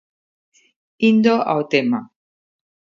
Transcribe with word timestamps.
Indo 1.09 1.35
ao 1.51 1.61
tema. 1.73 1.99